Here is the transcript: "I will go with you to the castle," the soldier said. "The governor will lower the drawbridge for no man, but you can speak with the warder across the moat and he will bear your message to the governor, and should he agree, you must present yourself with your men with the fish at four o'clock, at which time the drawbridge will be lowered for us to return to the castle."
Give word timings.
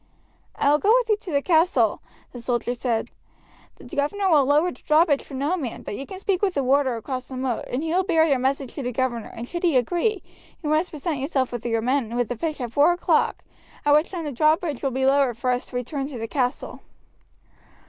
"I 0.55 0.71
will 0.71 0.79
go 0.79 0.91
with 0.97 1.09
you 1.09 1.17
to 1.17 1.31
the 1.31 1.43
castle," 1.43 2.01
the 2.31 2.39
soldier 2.41 2.73
said. 2.73 3.11
"The 3.75 3.83
governor 3.95 4.31
will 4.31 4.45
lower 4.45 4.71
the 4.71 4.81
drawbridge 4.81 5.21
for 5.21 5.35
no 5.35 5.55
man, 5.57 5.83
but 5.83 5.95
you 5.95 6.07
can 6.07 6.17
speak 6.17 6.41
with 6.41 6.55
the 6.55 6.63
warder 6.63 6.95
across 6.95 7.27
the 7.27 7.37
moat 7.37 7.65
and 7.67 7.83
he 7.83 7.93
will 7.93 8.01
bear 8.01 8.25
your 8.25 8.39
message 8.39 8.73
to 8.73 8.81
the 8.81 8.91
governor, 8.91 9.29
and 9.35 9.47
should 9.47 9.61
he 9.61 9.77
agree, 9.77 10.23
you 10.63 10.71
must 10.71 10.89
present 10.89 11.19
yourself 11.19 11.51
with 11.51 11.63
your 11.67 11.81
men 11.83 12.15
with 12.15 12.29
the 12.29 12.35
fish 12.35 12.59
at 12.59 12.71
four 12.71 12.91
o'clock, 12.93 13.43
at 13.85 13.93
which 13.93 14.09
time 14.09 14.25
the 14.25 14.31
drawbridge 14.31 14.81
will 14.81 14.89
be 14.89 15.05
lowered 15.05 15.37
for 15.37 15.51
us 15.51 15.67
to 15.67 15.75
return 15.75 16.07
to 16.07 16.17
the 16.17 16.27
castle." 16.27 16.81